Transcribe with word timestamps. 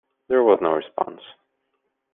There 0.29 0.41
was 0.43 0.57
no 0.63 0.71
response. 0.73 1.21